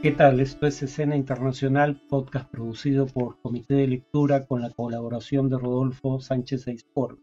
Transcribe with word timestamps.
¿Qué 0.00 0.12
tal? 0.12 0.38
Esto 0.38 0.68
es 0.68 0.80
Escena 0.80 1.16
Internacional, 1.16 2.00
podcast 2.08 2.48
producido 2.48 3.06
por 3.06 3.40
Comité 3.40 3.74
de 3.74 3.88
Lectura 3.88 4.46
con 4.46 4.62
la 4.62 4.70
colaboración 4.70 5.48
de 5.50 5.58
Rodolfo 5.58 6.20
Sánchez 6.20 6.68
Eisport. 6.68 7.18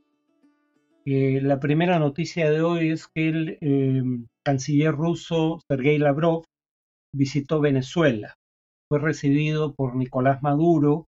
Eh, 1.05 1.39
la 1.41 1.61
primera 1.61 1.99
noticia 1.99 2.51
de 2.51 2.61
hoy 2.61 2.89
es 2.89 3.07
que 3.07 3.29
el 3.29 3.57
eh, 3.61 4.03
canciller 4.43 4.93
ruso 4.93 5.61
Sergei 5.69 5.97
Lavrov 5.97 6.43
visitó 7.13 7.61
Venezuela. 7.61 8.35
Fue 8.89 8.99
recibido 8.99 9.73
por 9.73 9.95
Nicolás 9.95 10.43
Maduro 10.43 11.07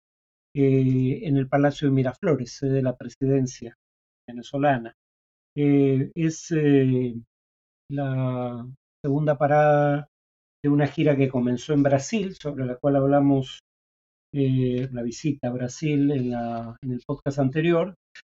eh, 0.55 1.19
en 1.23 1.35
el 1.35 1.49
Palacio 1.49 1.89
de 1.89 1.95
Miraflores, 1.95 2.53
sede 2.53 2.75
de 2.75 2.83
la 2.83 2.95
presidencia 2.95 3.75
venezolana. 4.25 4.95
es 5.53 6.49
la 7.89 8.65
segunda 9.03 9.37
parada 9.37 10.07
de 10.63 10.69
una 10.69 10.87
gira 10.87 11.15
que 11.15 11.29
comenzó 11.29 11.73
en 11.73 11.83
Brasil, 11.83 12.35
sobre 12.35 12.65
la 12.65 12.75
cual 12.75 12.95
hablamos 12.97 13.59
eh, 14.33 14.89
la 14.91 15.03
visita 15.03 15.47
a 15.47 15.51
Brasil 15.51 16.11
en, 16.11 16.33
el 16.91 17.01
podcast 17.05 17.39
anterior, 17.39 17.95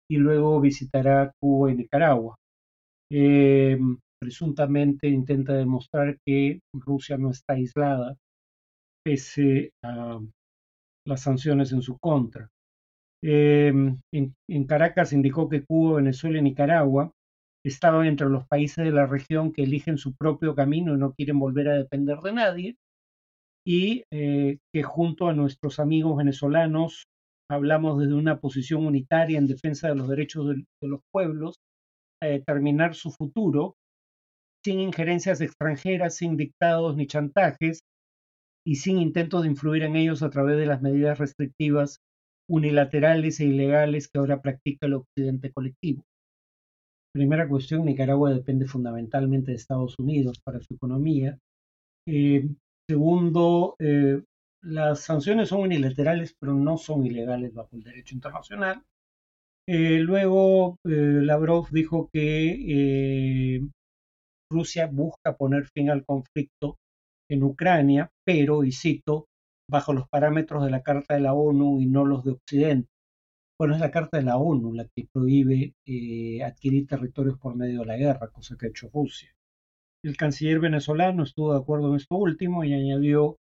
y 0.09 0.17
luego 0.17 0.59
visitará 0.59 1.31
Cuba 1.41 1.71
y 1.71 1.75
Nicaragua. 1.75 2.35
Eh, 3.11 3.77
presuntamente 4.19 5.07
intenta 5.07 5.53
demostrar 5.53 6.17
que 6.25 6.59
Rusia 6.73 7.17
no 7.17 7.31
está 7.31 7.53
aislada 7.53 8.15
pese 9.05 9.71
a 9.83 10.19
las 11.05 11.21
sanciones 11.21 11.71
en 11.71 11.81
su 11.81 11.97
contra. 11.97 12.49
Eh, 13.23 13.73
en, 14.13 14.63
Caracas 14.67 15.13
indicó 15.13 15.49
que 15.49 15.63
Cuba, 15.63 15.97
Venezuela 15.97 16.39
y 16.39 16.41
Nicaragua 16.41 17.11
estaban 17.69 18.05
entre 18.07 18.29
los 18.29 18.47
países 18.47 18.83
de 18.85 18.91
la 18.91 19.05
región 19.05 19.51
que 19.51 19.63
eligen 19.63 19.97
su 19.97 20.15
propio 20.15 20.55
camino 20.55 20.93
y 20.93 20.97
no 20.97 21.13
quieren 21.13 21.39
volver 21.39 21.69
a 21.69 21.77
depender 21.77 22.19
de 22.19 22.33
nadie, 22.33 22.75
y 23.67 24.03
eh, 24.11 24.59
que 24.73 24.83
junto 24.83 25.27
a 25.27 25.33
nuestros 25.33 25.79
amigos 25.79 26.15
venezolanos 26.15 27.03
hablamos 27.51 27.99
desde 27.99 28.13
una 28.13 28.39
posición 28.39 28.85
unitaria 28.85 29.37
en 29.37 29.47
defensa 29.47 29.89
de 29.89 29.95
los 29.95 30.07
derechos 30.07 30.47
de, 30.47 30.87
los 30.87 31.01
pueblos 31.13 31.55
a 32.21 32.27
determinar 32.27 32.95
su 32.95 33.11
futuro 33.11 33.75
sin 34.63 34.79
injerencias 34.79 35.41
extranjeras, 35.41 36.15
sin 36.15 36.37
dictados 36.37 36.95
ni 36.95 37.07
chantajes 37.07 37.81
y 38.65 38.75
sin 38.75 38.99
intentos 38.99 39.43
de 39.43 39.49
influir 39.49 39.83
en 39.83 39.95
ellos 39.95 40.23
a 40.23 40.29
través 40.29 40.57
de 40.57 40.65
las 40.65 40.81
medidas 40.81 41.19
restrictivas 41.19 41.99
unilaterales 42.49 43.39
e 43.39 43.45
ilegales 43.45 44.07
que 44.07 44.19
ahora 44.19 44.41
practica 44.41 44.87
el 44.87 44.93
occidente 44.93 45.51
colectivo. 45.51 46.03
Primera 47.13 47.47
cuestión, 47.47 47.85
Nicaragua 47.85 48.31
depende 48.31 48.65
fundamentalmente 48.65 49.51
de 49.51 49.57
Estados 49.57 49.95
Unidos 49.97 50.39
para 50.43 50.59
su 50.59 50.73
economía. 50.73 51.37
Eh, 52.07 52.47
segundo, 52.89 53.75
eh, 53.79 54.21
las 54.63 55.01
sanciones 55.01 55.49
son 55.49 55.61
unilaterales, 55.61 56.35
pero 56.39 56.53
no 56.53 56.77
son 56.77 57.05
ilegales 57.05 57.53
bajo 57.53 57.75
el 57.75 57.83
derecho 57.83 58.15
internacional. 58.15 58.83
Eh, 59.67 59.99
luego, 59.99 60.77
Lavrov 60.83 61.69
dijo 61.71 62.09
que 62.13 63.59
Rusia 64.49 64.87
busca 64.87 65.35
poner 65.35 65.65
fin 65.73 65.89
al 65.89 66.05
conflicto 66.05 66.77
en 67.29 67.43
Ucrania, 67.43 68.09
pero, 68.25 68.63
y 68.63 68.71
cito, 68.71 69.25
bajo 69.69 69.93
los 69.93 70.07
parámetros 70.07 70.63
de 70.63 70.71
la 70.71 70.83
Carta 70.83 71.15
de 71.15 71.19
la 71.19 71.33
ONU 71.33 71.81
y 71.81 71.85
no 71.85 72.05
los 72.05 72.23
de 72.23 72.31
Occidente. 72.31 72.87
Bueno, 73.59 73.73
es 73.73 73.81
la 73.81 73.89
Carta 73.89 74.17
de 74.17 74.23
la 74.23 74.37
ONU 74.37 74.71
la 74.73 74.85
que 74.85 75.07
prohíbe 75.11 75.73
eh, 75.87 76.43
adquirir 76.43 76.85
territorios 76.85 77.39
por 77.39 77.55
medio 77.55 77.79
de 77.79 77.85
la 77.87 77.97
guerra, 77.97 78.29
cosa 78.29 78.55
que 78.55 78.67
ha 78.67 78.69
hecho 78.69 78.89
Rusia. 78.93 79.31
El 80.03 80.15
canciller 80.15 80.59
venezolano 80.59 81.23
estuvo 81.23 81.53
de 81.53 81.59
acuerdo 81.59 81.89
en 81.89 81.95
esto 81.95 82.15
último 82.15 82.63
y 82.63 82.73
añadió 82.73 83.37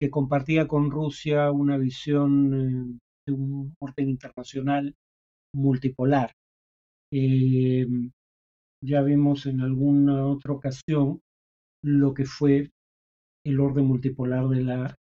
que 0.00 0.08
compartía 0.10 0.66
con 0.66 0.90
Rusia 0.90 1.50
una 1.50 1.76
visión 1.76 2.54
eh, 2.54 2.98
de 3.26 3.32
un 3.34 3.74
orden 3.78 4.08
internacional 4.08 4.94
multipolar. 5.54 6.32
Eh, 7.12 7.86
ya 8.82 9.02
vimos 9.02 9.44
en 9.44 9.60
alguna 9.60 10.26
otra 10.26 10.54
ocasión 10.54 11.20
lo 11.84 12.14
que 12.14 12.24
fue 12.24 12.70
el 13.44 13.60
orden 13.60 13.84
multipolar 13.84 14.48
de 14.48 14.62
la 14.62 14.96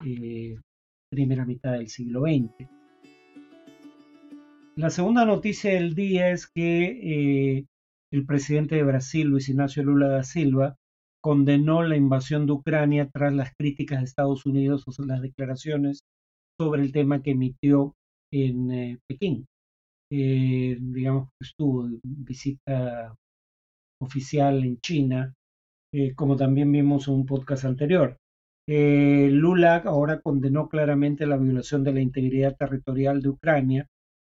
primera 1.09 1.45
mitad 1.45 1.71
del 1.71 1.87
siglo 1.87 2.21
XX. 2.21 2.76
La 4.77 4.91
segunda 4.91 5.25
noticia 5.25 5.71
del 5.71 5.95
día 5.95 6.29
es 6.29 6.45
que 6.45 6.85
eh, 6.85 7.65
el 8.13 8.25
presidente 8.27 8.75
de 8.75 8.83
Brasil, 8.83 9.27
Luis 9.27 9.49
Ignacio 9.49 9.81
Lula 9.81 10.07
da 10.07 10.21
Silva, 10.21 10.75
condenó 11.19 11.81
la 11.81 11.97
invasión 11.97 12.45
de 12.45 12.51
Ucrania 12.51 13.09
tras 13.11 13.33
las 13.33 13.55
críticas 13.57 14.01
de 14.01 14.05
Estados 14.05 14.45
Unidos 14.45 14.83
o 14.85 15.03
las 15.03 15.23
declaraciones 15.23 16.01
sobre 16.59 16.83
el 16.83 16.91
tema 16.91 17.23
que 17.23 17.31
emitió 17.31 17.95
en 18.31 18.71
eh, 18.71 18.99
Pekín. 19.09 19.47
Eh, 20.11 20.77
digamos 20.79 21.29
que 21.29 21.47
estuvo 21.47 21.89
visita 22.03 23.15
oficial 23.99 24.63
en 24.63 24.77
China, 24.79 25.33
como 26.15 26.35
también 26.35 26.71
vimos 26.71 27.07
en 27.07 27.15
un 27.15 27.25
podcast 27.25 27.65
anterior. 27.65 28.15
Lula 28.67 29.77
ahora 29.77 30.21
condenó 30.21 30.69
claramente 30.69 31.25
la 31.25 31.37
violación 31.37 31.83
de 31.83 31.93
la 31.93 32.01
integridad 32.01 32.55
territorial 32.55 33.23
de 33.23 33.29
Ucrania 33.29 33.87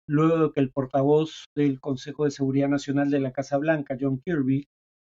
luego 0.09 0.51
que 0.51 0.59
el 0.59 0.71
portavoz 0.71 1.45
del 1.55 1.79
Consejo 1.79 2.25
de 2.25 2.31
Seguridad 2.31 2.67
Nacional 2.67 3.11
de 3.11 3.19
la 3.19 3.31
Casa 3.31 3.57
Blanca, 3.57 3.95
John 3.99 4.19
Kirby, 4.19 4.65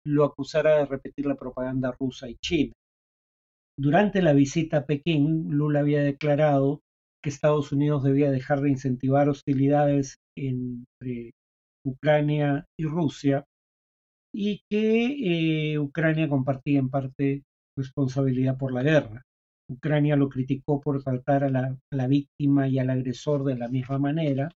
lo 0.04 0.25
acusara 0.25 0.76
de 0.76 0.84
repetir 0.84 1.25
la 1.25 1.36
propaganda 1.36 1.97
rusa 1.98 2.28
y 2.28 2.36
china. 2.36 2.75
Durante 3.78 4.20
la 4.20 4.34
visita 4.34 4.78
a 4.78 4.84
Pekín, 4.84 5.48
Lula 5.48 5.80
había 5.80 6.03
declarado 6.03 6.80
que 7.22 7.30
Estados 7.30 7.72
Unidos 7.72 8.03
debía 8.03 8.30
dejar 8.30 8.60
de 8.60 8.69
incentivar 8.69 9.30
hostilidades 9.30 10.16
entre 10.36 11.30
Ucrania 11.86 12.66
y 12.78 12.84
Rusia 12.84 13.44
y 14.34 14.60
que 14.69 15.72
eh, 15.72 15.78
Ucrania 15.78 16.28
compartía 16.28 16.78
en 16.78 16.91
parte 16.91 17.44
responsabilidad 17.78 18.59
por 18.59 18.74
la 18.74 18.82
guerra. 18.82 19.22
Ucrania 19.70 20.16
lo 20.16 20.28
criticó 20.28 20.82
por 20.82 21.03
tratar 21.03 21.44
a 21.44 21.78
la 21.91 22.06
víctima 22.09 22.69
y 22.69 22.78
al 22.78 22.91
agresor 22.91 23.44
de 23.44 23.56
la 23.56 23.69
misma 23.69 23.98
manera 23.98 24.50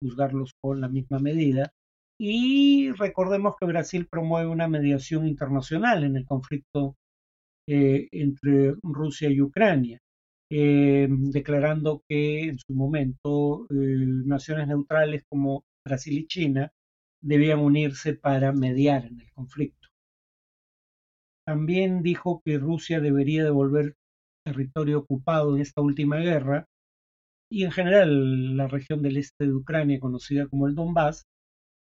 juzgarlos 0.00 0.52
con 0.60 0.80
la 0.80 0.88
misma 0.88 1.18
medida. 1.18 1.72
Y 2.18 2.92
recordemos 2.92 3.54
que 3.58 3.66
Brasil 3.66 4.06
promueve 4.10 4.48
una 4.48 4.68
mediación 4.68 5.26
internacional 5.26 6.04
en 6.04 6.16
el 6.16 6.24
conflicto 6.24 6.96
eh, 7.68 8.08
entre 8.12 8.74
Rusia 8.82 9.28
y 9.28 9.40
Ucrania, 9.40 9.98
eh, 10.50 11.08
declarando 11.10 12.02
que 12.08 12.44
en 12.44 12.58
su 12.58 12.72
momento 12.72 13.66
eh, 13.70 13.74
naciones 14.24 14.68
neutrales 14.68 15.24
como 15.28 15.64
Brasil 15.84 16.18
y 16.18 16.26
China 16.26 16.70
debían 17.20 17.58
unirse 17.58 18.14
para 18.14 18.52
mediar 18.52 19.04
en 19.06 19.20
el 19.20 19.30
conflicto. 19.32 19.88
También 21.44 22.02
dijo 22.02 22.40
que 22.44 22.58
Rusia 22.58 23.00
debería 23.00 23.44
devolver 23.44 23.94
territorio 24.44 25.00
ocupado 25.00 25.54
en 25.54 25.62
esta 25.62 25.80
última 25.80 26.18
guerra 26.18 26.66
y 27.50 27.64
en 27.64 27.70
general 27.70 28.56
la 28.56 28.66
región 28.66 29.02
del 29.02 29.16
este 29.16 29.46
de 29.46 29.54
Ucrania, 29.54 30.00
conocida 30.00 30.46
como 30.48 30.66
el 30.66 30.74
Donbass, 30.74 31.24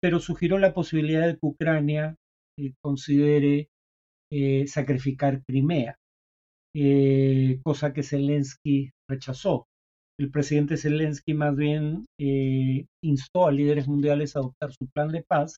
pero 0.00 0.18
sugirió 0.18 0.58
la 0.58 0.74
posibilidad 0.74 1.26
de 1.26 1.34
que 1.34 1.46
Ucrania 1.46 2.16
eh, 2.58 2.72
considere 2.82 3.68
eh, 4.32 4.66
sacrificar 4.66 5.42
Crimea, 5.46 5.96
eh, 6.74 7.60
cosa 7.62 7.92
que 7.92 8.02
Zelensky 8.02 8.90
rechazó. 9.08 9.66
El 10.18 10.30
presidente 10.30 10.76
Zelensky 10.76 11.34
más 11.34 11.56
bien 11.56 12.04
instó 13.02 13.46
a 13.46 13.52
líderes 13.52 13.88
mundiales 13.88 14.36
a 14.36 14.40
adoptar 14.40 14.72
su 14.72 14.86
plan 14.94 15.10
de 15.10 15.24
paz, 15.26 15.56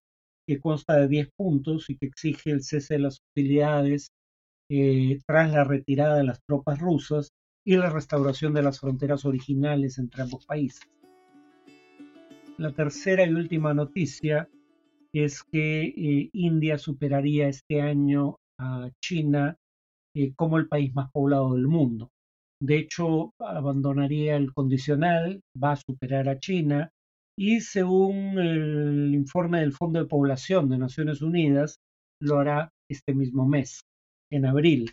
que 0.48 0.60
consta 0.60 0.96
de 0.96 1.08
10 1.08 1.28
puntos 1.36 1.90
y 1.90 1.96
que 1.96 2.06
exige 2.06 2.50
el 2.50 2.62
cese 2.62 2.94
de 2.94 3.00
las 3.00 3.18
hostilidades 3.20 4.08
tras 5.26 5.52
la 5.52 5.64
retirada 5.64 6.16
de 6.16 6.24
las 6.24 6.40
tropas 6.46 6.78
rusas 6.78 7.30
y 7.64 7.76
la 7.76 7.90
restauración 7.90 8.52
de 8.52 8.62
las 8.62 8.80
fronteras 8.80 9.24
originales 9.24 9.98
entre 9.98 10.22
ambos 10.22 10.44
países. 10.46 10.82
La 12.58 12.72
tercera 12.72 13.26
y 13.26 13.32
última 13.32 13.74
noticia 13.74 14.48
es 15.12 15.42
que 15.42 15.82
eh, 15.86 16.30
India 16.32 16.78
superaría 16.78 17.48
este 17.48 17.80
año 17.80 18.36
a 18.58 18.90
China 19.02 19.56
eh, 20.14 20.32
como 20.34 20.58
el 20.58 20.68
país 20.68 20.94
más 20.94 21.10
poblado 21.10 21.54
del 21.54 21.66
mundo. 21.66 22.10
De 22.60 22.78
hecho, 22.78 23.32
abandonaría 23.38 24.36
el 24.36 24.52
condicional, 24.52 25.40
va 25.62 25.72
a 25.72 25.76
superar 25.76 26.28
a 26.28 26.38
China 26.38 26.90
y 27.36 27.60
según 27.60 28.38
el 28.38 29.12
informe 29.14 29.60
del 29.60 29.72
Fondo 29.72 29.98
de 29.98 30.06
Población 30.06 30.68
de 30.68 30.78
Naciones 30.78 31.20
Unidas, 31.20 31.78
lo 32.20 32.38
hará 32.38 32.70
este 32.88 33.14
mismo 33.14 33.46
mes, 33.46 33.80
en 34.30 34.46
abril. 34.46 34.92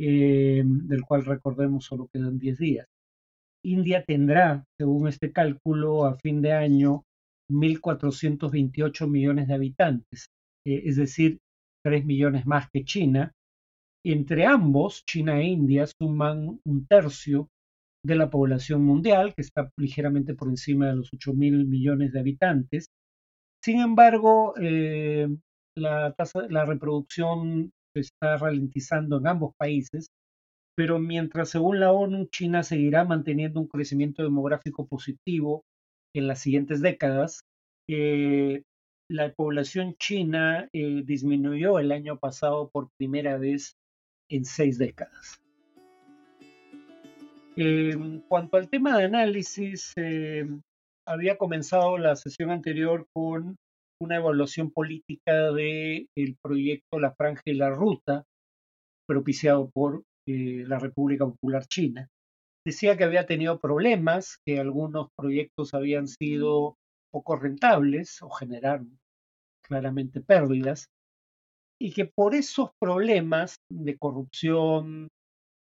Eh, 0.00 0.62
del 0.64 1.02
cual 1.02 1.24
recordemos 1.24 1.84
solo 1.86 2.08
quedan 2.12 2.38
10 2.38 2.58
días. 2.58 2.86
India 3.64 4.04
tendrá, 4.04 4.64
según 4.78 5.08
este 5.08 5.32
cálculo, 5.32 6.04
a 6.06 6.16
fin 6.16 6.42
de 6.42 6.52
año 6.52 7.04
1.428 7.50 9.08
millones 9.08 9.48
de 9.48 9.54
habitantes, 9.54 10.28
eh, 10.66 10.82
es 10.86 10.96
decir, 10.96 11.38
3 11.84 12.04
millones 12.04 12.46
más 12.46 12.68
que 12.72 12.84
China, 12.84 13.32
Entre 14.04 14.46
ambos, 14.46 15.04
China 15.06 15.40
e 15.40 15.44
India 15.46 15.86
suman 15.86 16.60
un 16.64 16.86
tercio 16.86 17.48
de 18.04 18.16
la 18.16 18.30
población 18.30 18.84
mundial, 18.84 19.34
que 19.34 19.42
está 19.42 19.70
ligeramente 19.78 20.34
por 20.34 20.48
encima 20.48 20.86
de 20.88 20.96
los 20.96 21.10
8 21.12 21.34
mil 21.34 21.66
millones 21.66 22.12
de 22.12 22.20
habitantes. 22.20 22.86
Sin 23.62 23.80
embargo, 23.80 24.54
eh, 24.60 25.28
la 25.76 26.12
tasa, 26.14 26.46
la 26.48 26.64
reproducción 26.64 27.70
está 28.00 28.36
ralentizando 28.36 29.18
en 29.18 29.26
ambos 29.26 29.54
países, 29.56 30.08
pero 30.76 30.98
mientras 30.98 31.50
según 31.50 31.80
la 31.80 31.92
ONU 31.92 32.26
China 32.26 32.62
seguirá 32.62 33.04
manteniendo 33.04 33.60
un 33.60 33.68
crecimiento 33.68 34.22
demográfico 34.22 34.86
positivo 34.86 35.64
en 36.14 36.26
las 36.26 36.40
siguientes 36.40 36.80
décadas, 36.80 37.42
eh, 37.88 38.62
la 39.10 39.32
población 39.32 39.96
china 39.98 40.68
eh, 40.72 41.02
disminuyó 41.04 41.78
el 41.78 41.92
año 41.92 42.18
pasado 42.18 42.68
por 42.70 42.90
primera 42.98 43.38
vez 43.38 43.76
en 44.28 44.44
seis 44.44 44.78
décadas. 44.78 45.40
En 47.56 48.20
cuanto 48.28 48.56
al 48.56 48.68
tema 48.68 48.96
de 48.96 49.04
análisis, 49.04 49.92
eh, 49.96 50.46
había 51.06 51.38
comenzado 51.38 51.98
la 51.98 52.14
sesión 52.14 52.50
anterior 52.50 53.06
con 53.12 53.56
una 54.00 54.16
evaluación 54.16 54.70
política 54.70 55.52
del 55.52 56.08
el 56.16 56.36
proyecto 56.42 56.98
La 56.98 57.14
Franja 57.14 57.42
y 57.46 57.54
la 57.54 57.70
Ruta, 57.70 58.24
propiciado 59.06 59.70
por 59.70 60.04
eh, 60.26 60.64
la 60.66 60.78
República 60.78 61.24
Popular 61.24 61.66
China. 61.66 62.08
Decía 62.66 62.96
que 62.96 63.04
había 63.04 63.26
tenido 63.26 63.58
problemas, 63.58 64.38
que 64.46 64.58
algunos 64.60 65.08
proyectos 65.16 65.74
habían 65.74 66.06
sido 66.06 66.76
poco 67.10 67.36
rentables 67.36 68.20
o 68.22 68.30
generaron 68.30 68.98
claramente 69.64 70.20
pérdidas, 70.20 70.86
y 71.80 71.92
que 71.92 72.06
por 72.06 72.34
esos 72.34 72.70
problemas 72.80 73.56
de 73.70 73.96
corrupción, 73.96 75.08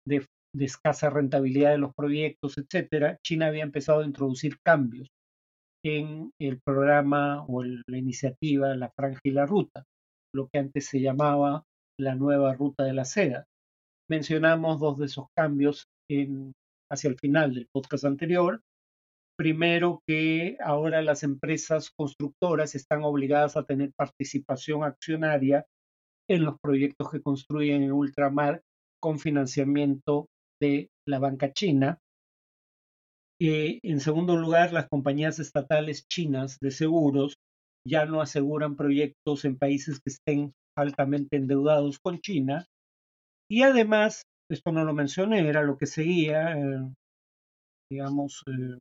de, 0.07 0.27
escasa 0.61 1.11
rentabilidad 1.11 1.73
de 1.73 1.79
los 1.79 1.93
proyectos, 1.95 2.59
etcétera, 2.59 3.19
China 3.25 3.49
había 3.49 3.65
empezado 3.65 4.01
a 4.03 4.07
introducir 4.07 4.59
cambios 4.65 5.09
en 5.85 6.33
el 6.41 6.61
programa 6.65 7.45
o 7.47 7.63
la 7.63 7.99
iniciativa 7.99 8.75
La 8.75 8.91
Franja 8.91 9.21
y 9.23 9.31
la 9.31 9.47
Ruta, 9.47 9.85
lo 10.35 10.49
que 10.49 10.59
antes 10.59 10.87
se 10.87 11.01
llamaba 11.01 11.65
la 11.99 12.15
nueva 12.15 12.55
ruta 12.55 12.85
de 12.85 12.95
la 12.95 13.05
seda. 13.05 13.45
Mencionamos 14.11 14.81
dos 14.81 14.99
de 14.99 15.07
esos 15.07 15.27
cambios 15.37 15.87
hacia 16.91 17.11
el 17.11 17.19
final 17.19 17.55
del 17.55 17.69
podcast 17.73 18.05
anterior. 18.05 18.61
Primero 19.39 20.01
que 20.07 20.57
ahora 20.61 21.03
las 21.03 21.23
empresas 21.23 21.91
constructoras 21.97 22.75
están 22.75 23.03
obligadas 23.03 23.57
a 23.57 23.65
tener 23.65 23.93
participación 23.97 24.85
accionaria 24.85 25.67
en 26.31 26.45
los 26.45 26.57
proyectos 26.63 27.11
que 27.11 27.21
construyen 27.21 27.83
en 27.83 27.93
ultramar 27.93 28.63
con 29.03 29.19
financiamiento 29.19 30.29
de 30.63 30.89
la 31.07 31.19
banca 31.19 31.53
china. 31.53 31.99
En 33.47 34.01
segundo 34.01 34.37
lugar, 34.37 34.73
las 34.73 34.89
compañías 34.89 35.39
estatales 35.39 36.07
chinas 36.09 36.59
de 36.61 36.71
seguros 36.71 37.37
ya 37.87 38.07
no 38.07 38.23
aseguran 38.23 38.77
proyectos 38.77 39.45
en 39.45 39.59
países 39.59 40.01
que 40.01 40.11
estén 40.11 40.53
altamente 40.77 41.37
endeudados 41.37 41.99
con 41.99 42.21
China. 42.21 42.65
Y 43.51 43.63
además, 43.63 44.23
esto 44.51 44.73
no 44.73 44.85
lo 44.85 44.95
mencioné, 44.95 45.47
era 45.47 45.63
lo 45.63 45.77
que 45.77 45.87
seguía, 45.87 46.57
eh, 46.57 46.91
digamos, 47.91 48.43
eh, 48.47 48.79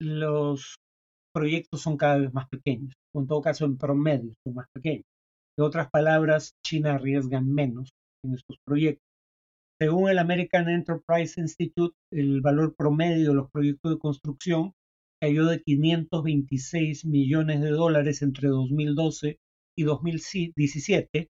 los 0.00 0.76
proyectos 1.34 1.80
son 1.80 1.96
cada 1.96 2.18
vez 2.18 2.32
más 2.34 2.48
pequeños, 2.48 2.92
en 3.14 3.26
todo 3.26 3.40
caso 3.40 3.64
en 3.64 3.78
promedio 3.78 4.34
son 4.44 4.54
más 4.54 4.66
pequeños. 4.74 5.04
En 5.58 5.64
otras 5.64 5.88
palabras, 5.90 6.52
China 6.62 6.96
arriesga 6.96 7.40
menos 7.40 7.88
en 8.24 8.34
estos 8.34 8.56
proyectos. 8.66 9.05
Según 9.78 10.08
el 10.08 10.18
American 10.18 10.70
Enterprise 10.70 11.38
Institute, 11.38 11.94
el 12.10 12.40
valor 12.40 12.74
promedio 12.74 13.28
de 13.28 13.34
los 13.34 13.50
proyectos 13.50 13.92
de 13.92 13.98
construcción 13.98 14.72
cayó 15.20 15.44
de 15.46 15.62
526 15.62 17.04
millones 17.04 17.60
de 17.60 17.70
dólares 17.70 18.22
entre 18.22 18.48
2012 18.48 19.36
y 19.76 19.82
2017 19.82 21.28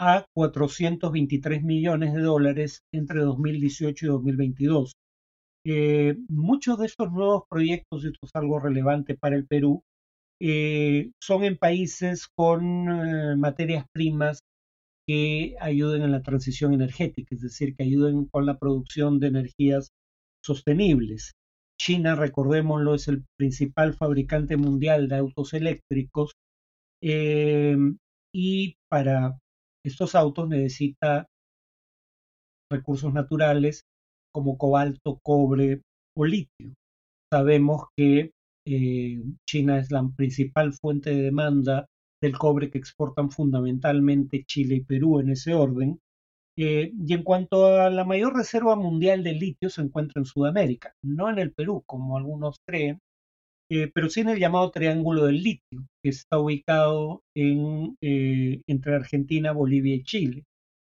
a 0.00 0.26
423 0.34 1.62
millones 1.62 2.14
de 2.14 2.22
dólares 2.22 2.80
entre 2.92 3.20
2018 3.20 4.06
y 4.06 4.08
2022. 4.08 4.92
Eh, 5.64 6.16
muchos 6.28 6.78
de 6.80 6.86
estos 6.86 7.12
nuevos 7.12 7.44
proyectos, 7.48 8.02
y 8.02 8.08
esto 8.08 8.18
es 8.24 8.30
algo 8.34 8.58
relevante 8.58 9.16
para 9.16 9.36
el 9.36 9.46
Perú, 9.46 9.82
eh, 10.40 11.12
son 11.22 11.44
en 11.44 11.56
países 11.56 12.26
con 12.34 12.88
eh, 12.88 13.36
materias 13.36 13.86
primas 13.92 14.40
que 15.06 15.56
ayuden 15.60 16.02
en 16.02 16.12
la 16.12 16.22
transición 16.22 16.74
energética, 16.74 17.34
es 17.34 17.42
decir, 17.42 17.74
que 17.74 17.84
ayuden 17.84 18.26
con 18.26 18.46
la 18.46 18.58
producción 18.58 19.18
de 19.18 19.28
energías 19.28 19.90
sostenibles. 20.44 21.32
China, 21.80 22.14
recordémoslo, 22.14 22.94
es 22.94 23.08
el 23.08 23.24
principal 23.36 23.94
fabricante 23.94 24.56
mundial 24.56 25.08
de 25.08 25.16
autos 25.16 25.52
eléctricos 25.54 26.32
eh, 27.02 27.76
y 28.32 28.76
para 28.88 29.38
estos 29.84 30.14
autos 30.14 30.48
necesita 30.48 31.26
recursos 32.70 33.12
naturales 33.12 33.82
como 34.32 34.56
cobalto, 34.56 35.18
cobre 35.22 35.82
o 36.16 36.24
litio. 36.24 36.74
Sabemos 37.32 37.86
que 37.96 38.30
eh, 38.66 39.22
China 39.48 39.78
es 39.78 39.90
la 39.90 40.08
principal 40.16 40.72
fuente 40.72 41.10
de 41.10 41.22
demanda 41.22 41.86
del 42.22 42.38
cobre 42.38 42.70
que 42.70 42.78
exportan 42.78 43.30
fundamentalmente 43.30 44.44
Chile 44.44 44.76
y 44.76 44.84
Perú 44.84 45.20
en 45.20 45.30
ese 45.30 45.52
orden. 45.54 46.00
Eh, 46.56 46.92
y 47.06 47.14
en 47.14 47.22
cuanto 47.22 47.66
a 47.80 47.90
la 47.90 48.04
mayor 48.04 48.36
reserva 48.36 48.76
mundial 48.76 49.22
de 49.24 49.32
litio 49.32 49.70
se 49.70 49.82
encuentra 49.82 50.20
en 50.20 50.26
Sudamérica, 50.26 50.94
no 51.02 51.30
en 51.30 51.38
el 51.38 51.52
Perú, 51.52 51.82
como 51.86 52.16
algunos 52.16 52.56
creen, 52.66 52.98
eh, 53.70 53.90
pero 53.94 54.08
sí 54.10 54.20
en 54.20 54.30
el 54.30 54.38
llamado 54.38 54.70
Triángulo 54.70 55.24
del 55.26 55.42
Litio, 55.42 55.86
que 56.02 56.10
está 56.10 56.38
ubicado 56.38 57.22
en, 57.34 57.96
entre 58.00 58.94
Argentina, 58.94 59.52
Bolivia 59.52 59.94
y 59.94 60.02
Chile. 60.04 60.44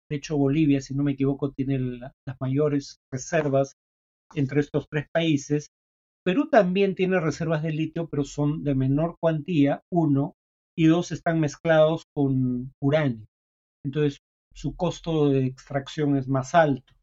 De 0.09 0.17
hecho, 0.17 0.37
Bolivia, 0.37 0.79
si 0.79 0.95
no 0.95 1.03
me 1.03 1.13
equivoco, 1.13 1.51
tiene 1.51 1.79
las 1.79 2.37
mayores 2.39 2.99
reservas 3.11 3.73
entre 4.35 4.61
estos 4.61 4.87
tres 4.89 5.07
países 5.11 5.67
Perú 6.27 6.49
también 6.49 6.93
tiene 6.93 7.21
reservas 7.21 7.63
de 7.63 7.71
litio, 7.71 8.09
pero 8.09 8.25
son 8.25 8.65
de 8.65 8.75
menor 8.75 9.15
cuantía, 9.17 9.81
uno, 9.89 10.35
y 10.77 10.85
dos 10.85 11.11
están 11.11 11.39
mezclados 11.39 12.03
con 12.15 12.71
uranio. 12.81 13.25
Entonces, 13.83 14.19
su 14.53 14.75
costo 14.75 15.29
de 15.29 15.45
extracción 15.45 16.17
es 16.17 16.27
más 16.27 16.53
alto. 16.53 16.93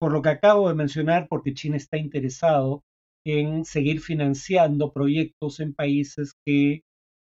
Por 0.00 0.12
lo 0.12 0.22
que 0.22 0.30
acabo 0.30 0.68
de 0.68 0.74
mencionar, 0.74 1.28
porque 1.28 1.54
China 1.54 1.76
está 1.76 1.98
interesado 1.98 2.82
en 3.24 3.64
seguir 3.64 4.00
financiando 4.00 4.92
proyectos 4.92 5.60
en 5.60 5.74
países 5.74 6.32
que 6.46 6.82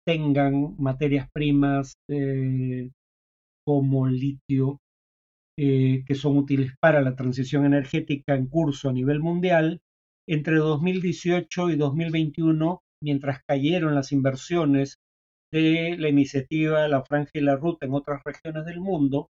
tengan 0.06 0.76
materias 0.78 1.30
primas 1.34 1.94
eh, 2.10 2.90
como 3.66 4.08
litio, 4.08 4.80
eh, 5.58 6.04
que 6.06 6.16
son 6.16 6.38
útiles 6.38 6.72
para 6.80 7.02
la 7.02 7.16
transición 7.16 7.66
energética 7.66 8.36
en 8.36 8.48
curso 8.48 8.90
a 8.90 8.94
nivel 8.94 9.20
mundial 9.20 9.82
entre 10.28 10.56
2018 10.56 11.70
y 11.70 11.76
2021, 11.76 12.82
mientras 13.04 13.42
cayeron 13.48 13.94
las 13.94 14.12
inversiones 14.12 14.98
de 15.54 15.96
la 16.00 16.10
iniciativa 16.10 16.88
La 16.88 17.04
Franja 17.04 17.32
y 17.36 17.42
la 17.42 17.56
Ruta 17.56 17.86
en 17.86 17.94
otras 17.94 18.24
regiones 18.26 18.66
del 18.66 18.80
mundo, 18.80 19.30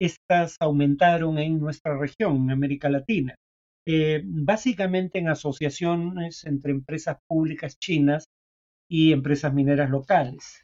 estas 0.00 0.56
aumentaron 0.60 1.38
en 1.38 1.58
nuestra 1.58 1.98
región, 1.98 2.44
en 2.44 2.50
América 2.52 2.88
Latina, 2.88 3.34
eh, 3.84 4.22
básicamente 4.24 5.18
en 5.18 5.28
asociaciones 5.28 6.44
entre 6.44 6.70
empresas 6.70 7.16
públicas 7.28 7.76
chinas 7.80 8.26
y 8.88 9.12
empresas 9.12 9.52
mineras 9.52 9.90
locales. 9.90 10.62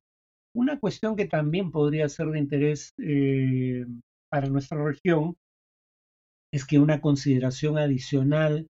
Una 0.55 0.79
cuestión 0.79 1.17
que 1.17 1.27
también 1.27 1.73
podría 1.73 2.09
ser 2.09 2.29
de 2.29 2.39
interés 2.39 2.93
eh, 2.99 3.85
para 4.31 4.47
nuestra 4.47 4.83
región 4.85 5.35
es 6.53 6.65
que 6.65 6.79
una 6.79 7.01
consideración 7.01 7.79
adicional 7.79 8.69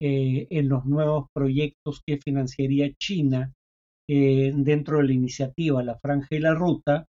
eh, 0.00 0.46
en 0.48 0.70
los 0.70 0.86
nuevos 0.86 1.26
proyectos 1.34 2.00
que 2.06 2.16
financiaría 2.16 2.90
China 2.98 3.52
eh, 4.08 4.52
dentro 4.54 4.98
de 4.98 5.04
la 5.04 5.12
iniciativa 5.12 5.82
La 5.82 5.98
Franja 5.98 6.28
y 6.36 6.38
la 6.38 6.54
Ruta, 6.54 7.06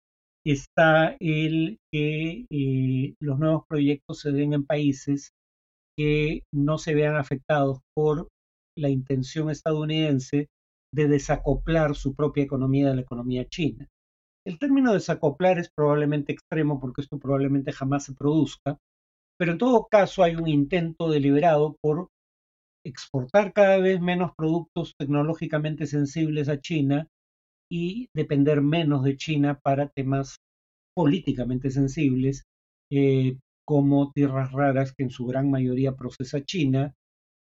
está 0.45 1.17
el 1.21 1.79
que 1.93 2.47
eh, 2.51 3.15
los 3.21 3.39
nuevos 3.39 3.65
proyectos 3.69 4.21
se 4.21 4.33
den 4.33 4.55
en 4.55 4.65
países 4.65 5.33
que 5.97 6.43
no 6.53 6.79
se 6.79 6.95
vean 6.95 7.17
afectados 7.17 7.81
por 7.95 8.29
la 8.77 8.89
intención 8.89 9.51
estadounidense 9.51 10.49
de 10.93 11.09
desacoplar 11.09 11.95
su 11.95 12.15
propia 12.15 12.45
economía 12.45 12.89
de 12.89 12.97
la 12.97 13.03
economía 13.03 13.45
china. 13.45 13.87
El 14.47 14.59
término 14.59 14.93
desacoplar 14.93 15.59
es 15.59 15.71
probablemente 15.71 16.33
extremo 16.33 16.81
porque 16.81 17.03
esto 17.03 17.19
probablemente 17.19 17.73
jamás 17.73 18.05
se 18.05 18.15
produzca, 18.15 18.79
pero 19.39 19.53
en 19.53 19.59
todo 19.59 19.87
caso 19.91 20.23
hay 20.23 20.37
un 20.37 20.49
intento 20.49 21.11
deliberado 21.11 21.77
por 21.83 22.09
exportar 22.85 23.53
cada 23.53 23.79
vez 23.79 24.01
menos 24.01 24.33
productos 24.37 24.95
tecnológicamente 24.99 25.87
sensibles 25.87 26.49
a 26.49 26.61
China 26.61 27.07
y 27.71 28.09
depender 28.15 28.63
menos 28.63 29.05
de 29.05 29.17
China 29.17 29.59
para 29.63 29.89
temas 29.89 30.37
políticamente 30.97 31.71
sensibles, 31.71 32.45
eh, 32.93 33.39
como 33.67 34.11
tierras 34.13 34.53
raras 34.53 34.93
que 34.97 35.05
en 35.05 35.11
su 35.11 35.27
gran 35.27 35.51
mayoría 35.51 35.95
procesa 35.95 36.43
China 36.43 36.93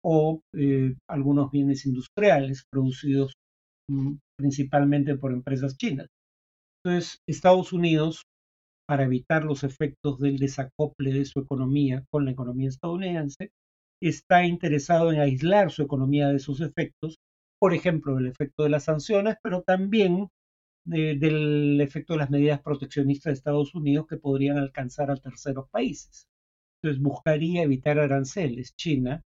o 0.05 0.41
eh, 0.55 0.95
algunos 1.09 1.51
bienes 1.51 1.87
industriales 1.87 2.65
producidos 2.71 3.35
mm, 3.89 4.17
principalmente 4.37 5.17
por 5.17 5.33
empresas 5.33 5.77
chinas. 5.77 6.09
Entonces, 6.85 7.19
Estados 7.29 7.73
Unidos, 7.73 8.25
para 8.89 9.05
evitar 9.05 9.45
los 9.45 9.65
efectos 9.65 10.19
del 10.19 10.39
desacople 10.39 11.13
de 11.13 11.25
su 11.25 11.41
economía 11.41 12.05
con 12.11 12.25
la 12.25 12.31
economía 12.31 12.69
estadounidense, 12.69 13.51
está 14.01 14.45
interesado 14.45 15.13
en 15.13 15.21
aislar 15.21 15.71
su 15.71 15.83
economía 15.83 16.29
de 16.29 16.37
esos 16.37 16.61
efectos, 16.61 17.17
por 17.61 17.75
ejemplo, 17.75 18.17
del 18.17 18.29
efecto 18.29 18.63
de 18.63 18.71
las 18.71 18.85
sanciones, 18.85 19.37
pero 19.43 19.63
también 19.63 20.29
del 20.87 21.81
efecto 21.83 22.15
de 22.15 22.21
las 22.21 22.31
medidas 22.31 22.63
proteccionistas 22.63 23.25
de 23.31 23.35
Estados 23.35 23.75
Unidos 23.75 24.07
que 24.09 24.17
podrían 24.17 24.57
alcanzar 24.57 25.11
a 25.11 25.17
terceros 25.17 25.69
países. 25.71 26.25
Entonces 26.81 27.03
buscaría 27.03 27.63
evitar 27.63 27.99
aranceles 27.99 28.75
China 28.77 29.23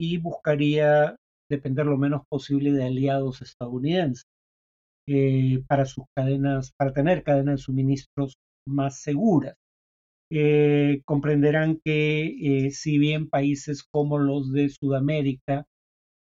y 0.00 0.18
buscaría 0.18 1.16
depender 1.50 1.86
lo 1.86 1.98
menos 1.98 2.22
posible 2.28 2.72
de 2.72 2.84
aliados 2.84 3.42
estadounidenses 3.42 4.24
eh, 5.06 5.62
para 5.68 5.84
sus 5.84 6.04
cadenas, 6.16 6.72
para 6.78 6.92
tener 6.92 7.22
cadenas 7.22 7.60
de 7.60 7.64
suministros 7.64 8.34
más 8.66 9.02
seguras. 9.02 9.54
Eh, 10.36 11.00
comprenderán 11.04 11.80
que 11.84 12.66
eh, 12.66 12.70
si 12.72 12.98
bien 12.98 13.28
países 13.28 13.84
como 13.84 14.18
los 14.18 14.52
de 14.52 14.68
Sudamérica 14.68 15.64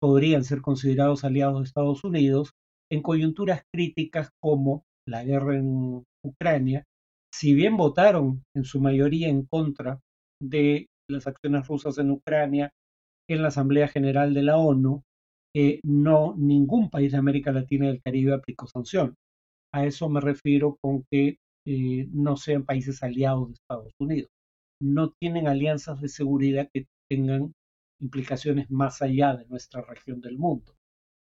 podrían 0.01 0.43
ser 0.43 0.59
considerados 0.61 1.23
aliados 1.23 1.59
de 1.59 1.63
Estados 1.63 2.03
Unidos, 2.03 2.51
en 2.91 3.01
coyunturas 3.01 3.63
críticas 3.73 4.31
como 4.41 4.83
la 5.07 5.23
guerra 5.23 5.57
en 5.57 6.03
Ucrania, 6.21 6.83
si 7.33 7.53
bien 7.53 7.77
votaron 7.77 8.43
en 8.53 8.65
su 8.65 8.81
mayoría 8.81 9.29
en 9.29 9.45
contra 9.45 10.01
de 10.41 10.87
las 11.09 11.25
acciones 11.25 11.65
rusas 11.67 11.97
en 11.97 12.11
Ucrania 12.11 12.71
en 13.29 13.41
la 13.41 13.47
Asamblea 13.47 13.87
General 13.87 14.33
de 14.33 14.43
la 14.43 14.57
ONU, 14.57 15.03
eh, 15.55 15.79
no 15.83 16.35
ningún 16.37 16.89
país 16.89 17.13
de 17.13 17.19
América 17.19 17.53
Latina 17.53 17.85
y 17.85 17.87
del 17.89 18.01
Caribe 18.03 18.33
aplicó 18.33 18.67
sanción. 18.67 19.15
A 19.73 19.85
eso 19.85 20.09
me 20.09 20.19
refiero 20.19 20.77
con 20.81 21.05
que 21.09 21.37
eh, 21.65 22.07
no 22.11 22.37
sean 22.37 22.63
países 22.65 23.03
aliados 23.03 23.49
de 23.49 23.53
Estados 23.55 23.93
Unidos. 23.99 24.29
No 24.81 25.11
tienen 25.19 25.47
alianzas 25.47 26.01
de 26.01 26.09
seguridad 26.09 26.69
que 26.73 26.87
tengan 27.09 27.53
implicaciones 27.99 28.69
más 28.71 29.01
allá 29.01 29.35
de 29.35 29.45
nuestra 29.47 29.81
región 29.81 30.21
del 30.21 30.37
mundo 30.37 30.75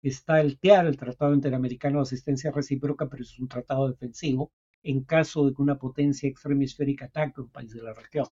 está 0.02 0.42
el 0.42 0.60
TEAR, 0.60 0.88
el 0.88 0.98
Tratado 0.98 1.34
Interamericano 1.34 2.00
de 2.00 2.04
Asistencia 2.04 2.52
Recíproca, 2.52 3.08
pero 3.08 3.24
es 3.24 3.38
un 3.40 3.48
tratado 3.48 3.90
defensivo 3.90 4.52
en 4.84 5.04
caso 5.04 5.46
de 5.46 5.54
que 5.54 5.62
una 5.62 5.78
potencia 5.78 6.28
extremisférica 6.28 7.06
ataque 7.06 7.42
un 7.42 7.50
país 7.50 7.74
de 7.74 7.84
la 7.84 7.94
región, 7.94 8.26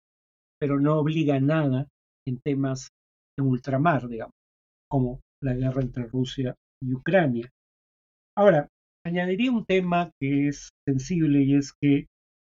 pero 0.59 0.79
no 0.79 0.99
obliga 0.99 1.37
a 1.37 1.41
nada 1.41 1.89
en 2.25 2.39
temas 2.39 2.91
de 3.37 3.43
ultramar, 3.43 4.07
digamos, 4.09 4.35
como 4.89 5.21
la 5.43 5.55
guerra 5.55 5.83
entre 5.83 6.07
Rusia 6.07 6.55
y 6.81 6.95
Ucrania. 6.95 7.51
Ahora, 8.37 8.69
añadiría 9.07 9.53
un 9.53 9.65
tema 9.65 10.11
que 10.21 10.49
es 10.49 10.71
sensible 10.85 11.43
y 11.43 11.55
es 11.55 11.73
que 11.81 12.07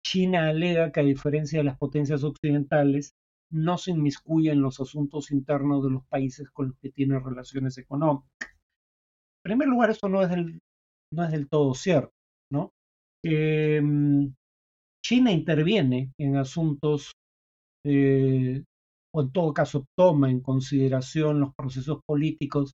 China 0.05 0.49
alega 0.49 0.91
que 0.91 0.99
a 0.99 1.03
diferencia 1.03 1.59
de 1.59 1.63
las 1.63 1.77
potencias 1.77 2.23
occidentales, 2.23 3.13
no 3.53 3.77
se 3.77 3.91
inmiscuye 3.91 4.51
en 4.51 4.61
los 4.61 4.79
asuntos 4.79 5.31
internos 5.31 5.83
de 5.83 5.91
los 5.91 6.05
países 6.07 6.49
con 6.51 6.67
los 6.67 6.77
que 6.81 6.91
tiene 6.91 7.19
relaciones 7.19 7.77
económicas. 7.77 8.29
En 8.41 9.43
primer 9.43 9.67
lugar, 9.67 9.89
eso 9.89 10.07
no 10.09 10.21
es 10.21 10.29
del, 10.29 10.59
no 11.13 11.23
es 11.23 11.31
del 11.31 11.47
todo 11.49 11.73
cierto, 11.73 12.11
¿no? 12.51 12.71
Em, 13.23 14.33
China 15.03 15.31
interviene 15.31 16.11
en 16.19 16.37
asuntos, 16.37 17.13
eh, 17.85 18.63
o 19.13 19.21
en 19.21 19.31
todo 19.31 19.53
caso 19.53 19.85
toma 19.97 20.29
en 20.29 20.41
consideración 20.41 21.39
los 21.39 21.53
procesos 21.55 21.99
políticos 22.05 22.73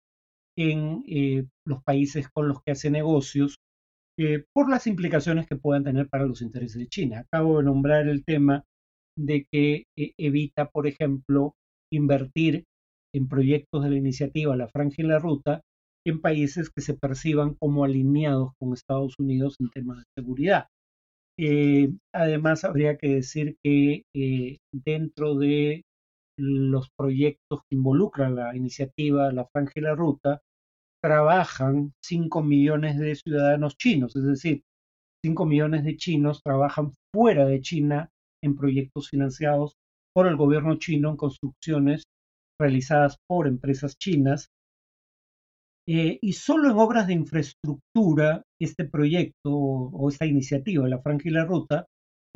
en 0.57 1.03
eh, 1.07 1.45
los 1.65 1.83
países 1.83 2.29
con 2.29 2.47
los 2.47 2.61
que 2.63 2.71
hace 2.71 2.89
negocios, 2.89 3.57
eh, 4.17 4.43
por 4.53 4.69
las 4.69 4.87
implicaciones 4.87 5.47
que 5.47 5.55
puedan 5.55 5.83
tener 5.83 6.07
para 6.09 6.25
los 6.25 6.41
intereses 6.41 6.77
de 6.77 6.87
China. 6.87 7.19
Acabo 7.19 7.57
de 7.57 7.65
nombrar 7.65 8.07
el 8.07 8.23
tema 8.25 8.63
de 9.17 9.45
que 9.51 9.85
evita, 9.95 10.69
por 10.69 10.87
ejemplo, 10.87 11.53
invertir 11.91 12.65
en 13.13 13.27
proyectos 13.27 13.83
de 13.83 13.89
la 13.89 13.97
iniciativa 13.97 14.55
La 14.55 14.67
Franja 14.67 14.95
y 14.99 15.03
la 15.03 15.19
Ruta 15.19 15.61
en 16.05 16.21
países 16.21 16.69
que 16.69 16.81
se 16.81 16.93
perciban 16.93 17.55
como 17.55 17.83
alineados 17.83 18.51
con 18.59 18.73
Estados 18.73 19.15
Unidos 19.19 19.55
en 19.59 19.69
temas 19.69 19.97
de 19.97 20.03
seguridad. 20.17 20.67
Eh, 21.39 21.91
además, 22.13 22.63
habría 22.63 22.97
que 22.97 23.15
decir 23.15 23.57
que 23.63 24.03
eh, 24.15 24.57
dentro 24.71 25.35
de 25.35 25.83
los 26.39 26.89
proyectos 26.97 27.61
que 27.69 27.75
involucran 27.75 28.35
la 28.35 28.55
iniciativa 28.55 29.31
La 29.31 29.45
Franja 29.47 29.73
y 29.75 29.81
la 29.81 29.95
Ruta, 29.95 30.41
trabajan 31.07 31.93
5 32.03 32.43
millones 32.43 32.99
de 32.99 33.15
ciudadanos 33.15 33.77
chinos, 33.77 34.13
es 34.17 34.25
decir, 34.25 34.63
5 35.23 35.45
millones 35.45 35.85
de 35.85 35.95
chinos 35.95 36.41
trabajan 36.43 36.91
fuera 37.13 37.45
de 37.45 37.61
China 37.61 38.09
en 38.43 38.57
proyectos 38.57 39.07
financiados 39.07 39.77
por 40.13 40.27
el 40.27 40.35
gobierno 40.35 40.75
chino 40.75 41.09
en 41.09 41.15
construcciones 41.15 42.03
realizadas 42.59 43.15
por 43.25 43.47
empresas 43.47 43.97
chinas 43.97 44.49
eh, 45.87 46.19
y 46.21 46.33
solo 46.33 46.71
en 46.71 46.77
obras 46.77 47.07
de 47.07 47.13
infraestructura, 47.13 48.43
este 48.59 48.83
proyecto 48.83 49.49
o 49.53 50.09
esta 50.09 50.25
iniciativa, 50.25 50.89
la 50.89 50.99
Franja 50.99 51.29
y 51.29 51.31
la 51.31 51.45
Ruta, 51.45 51.85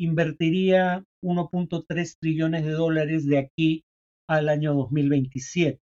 invertiría 0.00 1.04
1.3 1.22 2.16
trillones 2.18 2.64
de 2.64 2.70
dólares 2.70 3.26
de 3.26 3.36
aquí 3.36 3.82
al 4.30 4.48
año 4.48 4.72
2027. 4.72 5.78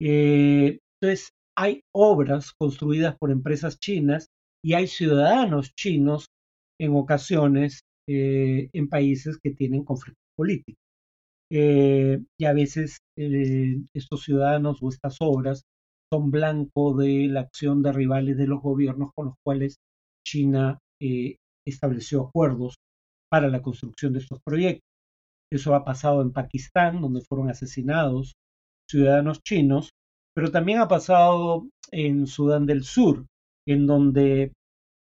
Eh, 0.00 0.78
entonces, 1.00 1.32
hay 1.56 1.82
obras 1.94 2.52
construidas 2.58 3.16
por 3.18 3.30
empresas 3.30 3.78
chinas 3.78 4.28
y 4.62 4.74
hay 4.74 4.86
ciudadanos 4.86 5.72
chinos 5.74 6.26
en 6.80 6.94
ocasiones 6.96 7.80
eh, 8.08 8.68
en 8.72 8.88
países 8.88 9.38
que 9.42 9.50
tienen 9.50 9.84
conflictos 9.84 10.24
políticos. 10.36 10.80
y 11.50 12.44
a 12.44 12.52
veces 12.52 12.98
estos 13.16 14.24
ciudadanos 14.24 14.78
o 14.82 14.88
estas 14.88 15.18
obras 15.20 15.62
son 16.12 16.30
blanco 16.30 16.94
de 16.94 17.28
la 17.28 17.40
acción 17.40 17.82
de 17.82 17.92
rivales 17.92 18.36
de 18.36 18.46
los 18.46 18.60
gobiernos 18.60 19.10
con 19.14 19.26
los 19.26 19.34
cuales 19.44 19.76
China 20.26 20.78
eh, 21.00 21.36
estableció 21.66 22.22
acuerdos 22.22 22.76
para 23.30 23.48
la 23.48 23.62
construcción 23.62 24.12
de 24.12 24.20
estos 24.20 24.38
proyectos. 24.44 24.88
Eso 25.52 25.74
ha 25.74 25.84
pasado 25.84 26.22
en 26.22 26.32
Pakistán, 26.32 27.00
donde 27.00 27.22
fueron 27.28 27.50
asesinados 27.50 28.34
ciudadanos 28.88 29.40
chinos, 29.42 29.90
pero 30.34 30.50
también 30.50 30.80
ha 30.80 30.88
pasado 30.88 31.68
en 31.90 32.26
Sudán 32.26 32.66
del 32.66 32.84
Sur, 32.84 33.26
en 33.66 33.86
donde 33.86 34.52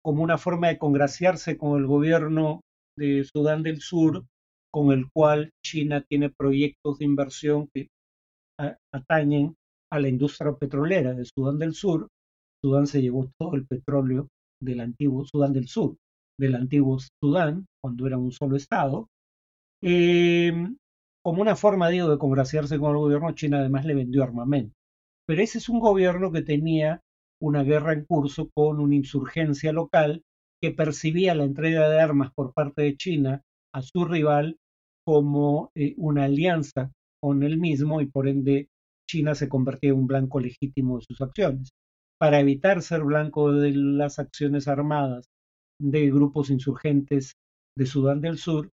como 0.03 0.23
una 0.23 0.39
forma 0.39 0.69
de 0.69 0.79
congraciarse 0.79 1.59
con 1.59 1.79
el 1.79 1.87
gobierno 1.87 2.61
de 2.97 3.25
Sudán 3.25 3.63
del 3.63 3.81
Sur, 3.81 4.25
con 4.73 4.93
el 4.93 5.11
cual 5.13 5.51
China 5.65 6.05
tiene 6.09 6.31
proyectos 6.31 6.99
de 6.99 7.05
inversión 7.05 7.69
que 7.75 7.89
atañen 8.93 9.55
a 9.93 10.01
la 10.01 10.09
industria 10.09 10.53
petrolera 10.53 11.15
de 11.15 11.25
Sudán 11.25 11.59
del 11.59 11.75
Sur. 11.75 12.09
Sudán 12.63 12.87
se 12.87 13.03
llevó 13.03 13.31
todo 13.39 13.55
el 13.55 13.67
petróleo 13.67 14.29
del 14.61 14.81
antiguo 14.81 15.25
Sudán 15.25 15.53
del 15.53 15.69
Sur, 15.69 15.97
del 16.39 16.55
antiguo 16.55 16.99
Sudán, 17.23 17.67
cuando 17.83 18.07
era 18.07 18.19
un 18.19 18.33
solo 18.33 18.57
estado. 18.57 19.09
Eh, 19.83 20.53
como 21.25 21.43
una 21.43 21.57
forma, 21.57 21.89
digo, 21.89 22.09
de 22.09 22.19
congraciarse 22.19 22.79
con 22.79 22.93
el 22.93 22.99
gobierno, 22.99 23.33
China 23.33 23.59
además 23.59 23.85
le 23.85 23.95
vendió 23.95 24.23
armamento. 24.23 24.78
Pero 25.29 25.43
ese 25.43 25.59
es 25.59 25.69
un 25.69 25.79
gobierno 25.79 26.33
que 26.33 26.41
tenía 26.41 27.03
una 27.41 27.63
guerra 27.63 27.93
en 27.93 28.07
curso 28.07 28.49
con 28.55 28.81
una 28.81 28.95
insurgencia 28.95 29.73
local 29.73 30.23
que 30.61 30.71
percibía 30.71 31.35
la 31.35 31.45
entrega 31.45 31.89
de 31.91 32.01
armas 32.01 32.33
por 32.35 32.55
parte 32.55 32.83
de 32.83 32.97
China 32.97 33.43
a 33.75 33.83
su 33.83 34.07
rival 34.07 34.57
como 35.07 35.71
eh, 35.75 35.95
una 35.99 36.25
alianza 36.25 36.91
con 37.21 37.43
él 37.43 37.59
mismo 37.59 38.01
y 38.01 38.07
por 38.07 38.27
ende 38.27 38.69
China 39.09 39.35
se 39.35 39.49
convertía 39.49 39.91
en 39.91 39.97
un 39.97 40.07
blanco 40.07 40.41
legítimo 40.41 40.99
de 40.99 41.05
sus 41.05 41.21
acciones. 41.21 41.71
Para 42.19 42.41
evitar 42.41 42.83
ser 42.83 43.05
blanco 43.05 43.53
de 43.53 43.73
las 43.73 44.19
acciones 44.19 44.67
armadas 44.67 45.27
de 45.81 46.11
grupos 46.11 46.51
insurgentes 46.51 47.35
de 47.77 47.87
Sudán 47.87 48.21
del 48.21 48.39
Sur, 48.39 48.71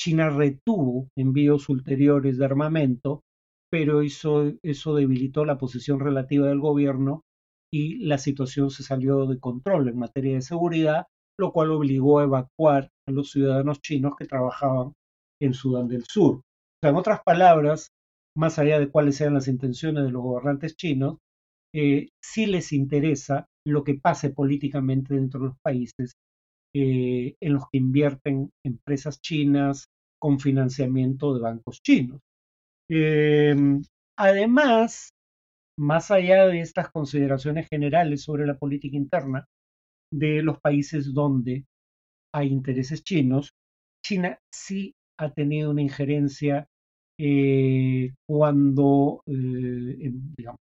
China 0.00 0.30
retuvo 0.30 1.08
envíos 1.16 1.68
ulteriores 1.68 2.38
de 2.38 2.44
armamento, 2.44 3.22
pero 3.70 4.00
eso, 4.02 4.54
debilitó 4.94 5.44
la 5.44 5.58
posición 5.58 6.00
relativa 6.00 6.48
del 6.48 6.60
gobierno 6.60 7.22
y 7.72 7.98
la 8.04 8.18
situación 8.18 8.70
se 8.70 8.82
salió 8.82 9.26
de 9.26 9.38
control 9.38 9.88
en 9.88 9.98
materia 9.98 10.34
de 10.34 10.42
seguridad, 10.42 11.06
lo 11.38 11.52
cual 11.52 11.70
obligó 11.70 12.18
a 12.18 12.24
evacuar 12.24 12.90
a 13.06 13.10
los 13.10 13.30
ciudadanos 13.30 13.80
chinos 13.80 14.14
que 14.18 14.26
trabajaban 14.26 14.92
en 15.40 15.52
Sudán 15.52 15.88
del 15.88 16.04
Sur. 16.04 16.36
O 16.36 16.42
sea, 16.82 16.90
en 16.90 16.96
otras 16.96 17.20
palabras, 17.24 17.90
más 18.36 18.58
allá 18.58 18.78
de 18.78 18.90
cuáles 18.90 19.16
sean 19.16 19.34
las 19.34 19.48
intenciones 19.48 20.04
de 20.04 20.10
los 20.10 20.22
gobernantes 20.22 20.76
chinos, 20.76 21.18
eh, 21.74 22.08
sí 22.22 22.46
les 22.46 22.72
interesa 22.72 23.46
lo 23.66 23.84
que 23.84 23.94
pase 23.94 24.30
políticamente 24.30 25.14
dentro 25.14 25.40
de 25.40 25.46
los 25.48 25.56
países 25.62 26.14
eh, 26.74 27.34
en 27.40 27.52
los 27.52 27.64
que 27.70 27.78
invierten 27.78 28.50
empresas 28.64 29.20
chinas 29.20 29.88
con 30.18 30.40
financiamiento 30.40 31.34
de 31.34 31.40
bancos 31.40 31.82
chinos. 31.82 32.20
Em, 32.90 33.82
además, 34.16 35.10
más 35.78 36.10
allá 36.10 36.46
de 36.46 36.60
estas 36.60 36.90
consideraciones 36.90 37.68
generales 37.68 38.22
sobre 38.22 38.46
la 38.46 38.58
política 38.58 38.96
interna 38.96 39.44
de 40.12 40.42
los 40.42 40.60
países 40.60 41.12
donde 41.12 41.64
hay 42.34 42.48
intereses 42.48 43.02
chinos, 43.04 43.50
China 44.04 44.38
sí 44.52 44.94
ha 45.20 45.30
tenido 45.32 45.70
una 45.70 45.82
injerencia 45.82 46.66
eh, 47.20 48.12
cuando, 48.26 49.22
eh, 49.26 50.12
digamos, 50.36 50.60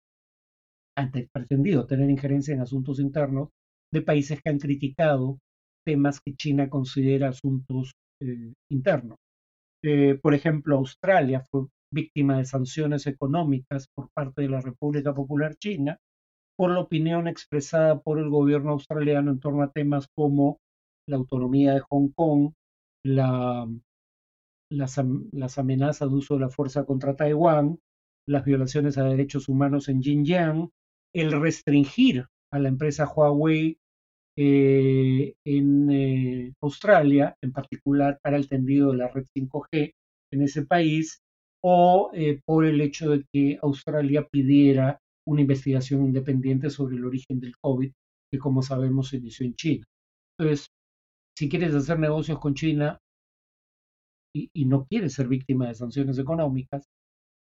ha 0.98 1.10
pretendido 1.32 1.88
tener 1.88 2.10
injerencia 2.10 2.54
en 2.54 2.62
asuntos 2.62 3.00
internos 3.00 3.50
de 3.94 4.02
países 4.02 4.42
que 4.42 4.50
han 4.50 4.60
criticado 4.60 5.40
temas 5.86 6.20
que 6.20 6.36
China 6.36 6.70
considera 6.70 7.30
asuntos 7.30 7.94
eh, 8.22 8.54
internos. 8.70 9.18
por 10.22 10.34
ejemplo, 10.34 10.76
Australia 10.78 11.42
fue 11.50 11.68
víctima 11.92 12.38
de 12.38 12.46
sanciones 12.46 13.08
económicas 13.08 13.88
por 13.94 14.10
parte 14.12 14.42
de 14.44 14.50
la 14.50 14.62
República 14.62 15.14
Popular 15.14 15.56
China 15.56 15.98
por 16.58 16.72
la 16.72 16.82
opinión 16.82 17.28
expresada 17.28 18.02
por 18.02 18.20
el 18.20 18.30
gobierno 18.30 18.72
australiano 18.72 19.32
en 19.32 19.40
torno 19.40 19.64
a 19.64 19.72
temas 19.72 20.08
como 20.14 20.60
la 21.08 21.16
autonomía 21.16 21.74
de 21.74 21.80
Hong 21.90 22.10
Kong, 22.10 22.52
la, 23.06 23.66
las, 24.70 25.02
las, 25.32 25.58
amenazas 25.58 26.10
de 26.10 26.16
uso 26.16 26.34
de 26.36 26.42
la 26.42 26.50
fuerza 26.50 26.84
contra 26.84 27.16
Taiwán, 27.16 27.80
las 28.28 28.44
violaciones 28.44 28.98
a 28.98 29.06
derechos 29.06 29.48
humanos 29.48 29.88
en 29.88 30.04
Xinjiang, 30.04 30.70
el 31.16 31.32
restringir 31.32 32.26
a 32.52 32.60
la 32.60 32.68
empresa 32.68 33.08
Huawei 33.08 33.78
eh, 34.38 35.34
en 35.46 35.90
eh, 35.90 36.54
Australia, 36.62 37.36
en 37.42 37.52
particular 37.52 38.20
para 38.22 38.38
el 38.38 38.48
tendido 38.48 38.92
de 38.92 38.98
la 38.98 39.08
red 39.08 39.26
5G 39.34 39.94
en 40.32 40.42
ese 40.42 40.66
país, 40.66 41.22
o 41.64 42.12
eh, 42.14 42.40
por 42.46 42.66
el 42.66 42.80
hecho 42.82 43.10
de 43.10 43.26
que 43.32 43.60
Australia 43.62 44.28
pidiera 44.28 45.00
una 45.28 45.42
investigación 45.42 46.06
independiente 46.06 46.70
sobre 46.70 46.96
el 46.96 47.06
origen 47.06 47.40
del 47.40 47.58
COVID, 47.62 47.92
que 48.32 48.40
como 48.40 48.62
sabemos 48.62 49.10
se 49.10 49.18
inició 49.18 49.46
en 49.46 49.56
China. 49.56 49.86
Entonces, 50.38 50.68
si 51.38 51.50
quieres 51.50 51.74
hacer 51.74 52.00
negocios 52.00 52.40
con 52.40 52.54
China 52.54 53.00
y, 54.34 54.66
no 54.66 54.86
quieres 54.86 55.14
ser 55.14 55.28
víctima 55.28 55.68
de 55.68 55.76
sanciones 55.76 56.20
económicas, 56.20 56.86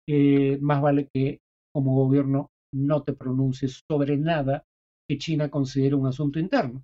eh, 0.08 0.58
más 0.62 0.82
vale 0.82 1.10
que 1.14 1.40
como 1.74 1.96
gobierno 1.96 2.50
no 2.74 3.04
te 3.04 3.14
pronuncies 3.14 3.84
sobre 3.90 4.18
nada 4.18 4.64
que 5.08 5.18
China 5.18 5.50
considere 5.50 5.96
un 5.96 6.08
asunto 6.08 6.40
interno. 6.40 6.84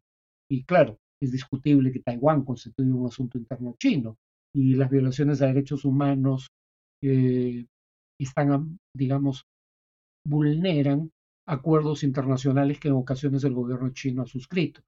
Y 0.50 0.64
claro, 0.64 0.98
es 1.22 1.32
discutible 1.32 1.92
que 1.92 2.00
Taiwán 2.00 2.44
constituye 2.44 2.92
un 2.92 3.08
asunto 3.08 3.38
interno 3.38 3.76
chino 3.78 4.18
y 4.56 4.76
las 4.76 4.90
violaciones 4.90 5.42
a 5.42 5.48
derechos 5.48 5.86
humanos 5.86 6.50
eh, 7.04 7.66
están, 8.20 8.78
digamos, 8.96 9.44
vulneran 10.26 11.12
acuerdos 11.48 12.04
internacionales 12.04 12.80
que 12.80 12.90
en 12.90 12.96
ocasiones 12.96 13.44
el 13.44 13.54
gobierno 13.54 13.90
chino 13.92 14.24
ha 14.24 14.28
suscrito. 14.28 14.82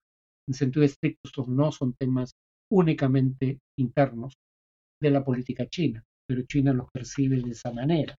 En 0.48 0.54
sentido 0.54 0.86
estricto, 0.86 1.22
estos 1.26 1.48
no 1.48 1.72
son 1.72 1.94
temas 1.94 2.34
únicamente 2.72 3.60
internos 3.80 4.36
de 5.02 5.12
la 5.12 5.24
política 5.24 5.68
china, 5.68 6.04
pero 6.28 6.44
China 6.44 6.74
los 6.74 6.90
percibe 6.92 7.42
de 7.42 7.52
esa 7.52 7.72
manera. 7.72 8.16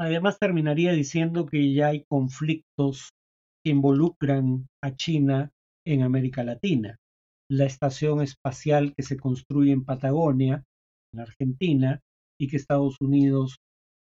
Además, 0.00 0.38
terminaría 0.38 0.92
diciendo 0.92 1.46
que 1.46 1.72
ya 1.72 1.88
hay 1.88 2.04
conflictos 2.04 3.10
que 3.64 3.72
involucran 3.72 4.68
a 4.82 4.94
China 4.94 5.50
en 5.86 6.02
América 6.02 6.44
Latina. 6.44 6.96
La 7.50 7.64
estación 7.64 8.20
espacial 8.20 8.94
que 8.94 9.02
se 9.02 9.16
construye 9.16 9.72
en 9.72 9.84
Patagonia, 9.84 10.62
en 11.12 11.20
Argentina, 11.20 12.00
y 12.40 12.48
que 12.48 12.56
Estados 12.56 12.96
Unidos 13.00 13.58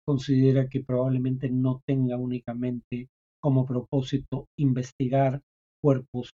considera 0.07 0.69
que 0.69 0.85
probablemente 0.85 1.51
no 1.51 1.81
tenga 1.87 2.17
únicamente 2.17 3.09
como 3.43 3.67
propósito 3.67 4.47
investigar 4.59 5.41
cuerpos 5.83 6.31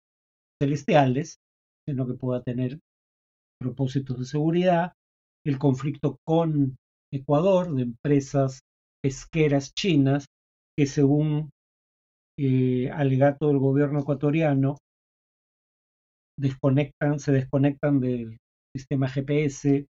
celestiales, 0.62 1.38
sino 1.88 2.08
que 2.08 2.14
pueda 2.14 2.42
tener 2.44 2.80
propósitos 3.60 4.20
de 4.20 4.26
seguridad, 4.26 4.94
el 5.46 5.58
conflicto 5.58 6.18
con 6.26 6.78
Ecuador 7.12 7.74
de 7.74 7.84
empresas 7.84 8.62
pesqueras 9.02 9.74
chinas 9.74 10.26
que 10.78 10.86
según 10.86 11.50
eh, 12.40 12.90
alegato 12.92 13.48
del 13.48 13.58
gobierno 13.58 14.02
ecuatoriano 14.02 14.78
desconectan, 16.38 17.20
se 17.20 17.32
desconectan 17.32 18.00
del 18.00 18.38
sistema 18.76 19.08
GPS, 19.08 19.88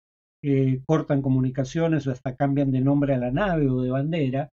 eh, 0.42 0.80
cortan 0.86 1.20
comunicaciones 1.20 2.06
o 2.06 2.12
hasta 2.12 2.34
cambian 2.34 2.70
de 2.72 2.80
nombre 2.80 3.14
a 3.14 3.18
la 3.18 3.30
nave 3.30 3.68
o 3.68 3.82
de 3.82 3.90
bandera 3.90 4.48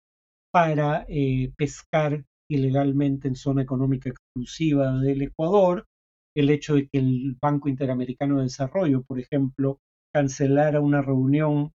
para 0.52 1.06
eh, 1.08 1.52
pescar 1.56 2.24
ilegalmente 2.50 3.28
en 3.28 3.36
zona 3.36 3.62
económica 3.62 4.10
exclusiva 4.10 4.92
del 4.98 5.22
Ecuador, 5.22 5.84
el 6.34 6.50
hecho 6.50 6.74
de 6.74 6.88
que 6.88 6.98
el 6.98 7.36
Banco 7.40 7.68
Interamericano 7.68 8.38
de 8.38 8.44
Desarrollo, 8.44 9.02
por 9.02 9.20
ejemplo, 9.20 9.78
cancelara 10.12 10.80
una 10.80 11.02
reunión 11.02 11.70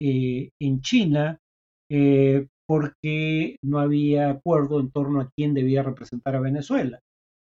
eh, 0.00 0.50
en 0.60 0.80
China 0.80 1.38
porque 2.66 3.56
no 3.62 3.78
había 3.78 4.30
acuerdo 4.30 4.80
en 4.80 4.90
torno 4.90 5.20
a 5.20 5.30
quién 5.36 5.54
debía 5.54 5.84
representar 5.84 6.34
a 6.34 6.40
Venezuela, 6.40 6.98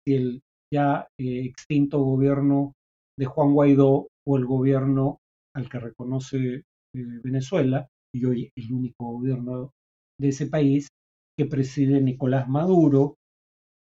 si 0.06 0.15
el 0.15 0.41
ya 0.74 1.08
extinto 1.17 2.00
gobierno 2.00 2.74
de 3.17 3.26
Juan 3.28 3.54
Guaidó 3.54 4.08
o 4.28 4.38
el 4.38 4.45
gobierno 4.45 5.21
al 5.56 5.70
que 5.70 5.80
reconoce 5.80 6.56
eh, 6.56 6.64
Venezuela, 6.94 7.88
y 8.14 8.26
hoy 8.26 8.52
el 8.56 8.74
único 8.74 9.12
gobierno 9.14 9.72
de 10.20 10.30
ese 10.30 10.48
país, 10.48 10.90
que 11.38 11.46
preside 11.46 12.02
Nicolás 12.02 12.48
Maduro. 12.48 13.16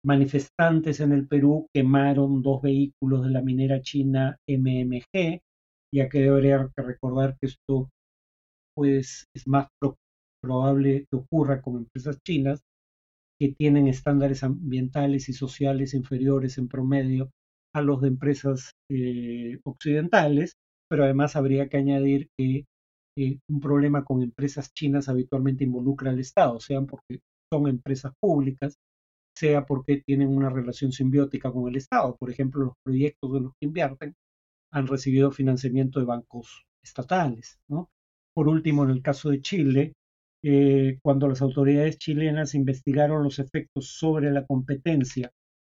Manifestantes 0.04 1.00
en 1.00 1.12
el 1.12 1.28
Perú 1.28 1.66
quemaron 1.74 2.42
dos 2.42 2.62
vehículos 2.62 3.24
de 3.24 3.30
la 3.30 3.42
minera 3.42 3.80
china 3.82 4.36
MMG, 4.48 5.40
ya 5.94 6.08
que 6.08 6.20
debería 6.20 6.68
recordar 6.76 7.36
que 7.38 7.46
esto 7.46 7.88
pues, 8.74 9.26
es 9.34 9.46
más 9.46 9.68
probable 10.42 11.06
que 11.10 11.16
ocurra 11.16 11.62
con 11.62 11.76
empresas 11.76 12.18
chinas 12.26 12.62
que 13.40 13.54
tienen 13.56 13.86
estándares 13.86 14.42
ambientales 14.42 15.28
y 15.28 15.32
sociales 15.32 15.94
inferiores 15.94 16.58
en 16.58 16.68
promedio 16.68 17.30
a 17.74 17.82
los 17.82 18.00
de 18.00 18.08
empresas 18.08 18.72
eh, 18.90 19.58
occidentales 19.64 20.54
pero 20.92 21.04
además 21.04 21.36
habría 21.36 21.70
que 21.70 21.78
añadir 21.78 22.28
que 22.36 22.66
eh, 23.16 23.38
un 23.48 23.60
problema 23.60 24.04
con 24.04 24.22
empresas 24.22 24.74
chinas 24.74 25.08
habitualmente 25.08 25.64
involucra 25.64 26.10
al 26.10 26.18
Estado, 26.18 26.60
sean 26.60 26.84
porque 26.84 27.20
son 27.50 27.66
empresas 27.66 28.12
públicas, 28.20 28.76
sea 29.34 29.64
porque 29.64 30.02
tienen 30.04 30.28
una 30.28 30.50
relación 30.50 30.92
simbiótica 30.92 31.50
con 31.50 31.66
el 31.66 31.76
Estado. 31.76 32.14
Por 32.20 32.28
ejemplo, 32.28 32.64
los 32.64 32.74
proyectos 32.84 33.32
de 33.32 33.40
los 33.40 33.52
que 33.58 33.68
invierten 33.68 34.12
han 34.70 34.86
recibido 34.86 35.30
financiamiento 35.30 35.98
de 35.98 36.04
bancos 36.04 36.66
estatales. 36.84 37.56
Por 38.34 38.48
último, 38.48 38.84
en 38.84 38.90
el 38.90 39.00
caso 39.00 39.30
de 39.30 39.40
Chile, 39.40 39.94
eh, 40.44 40.98
cuando 41.02 41.26
las 41.26 41.40
autoridades 41.40 41.96
chilenas 41.96 42.54
investigaron 42.54 43.24
los 43.24 43.38
efectos 43.38 43.96
sobre 43.96 44.30
la 44.30 44.44
competencia 44.44 45.30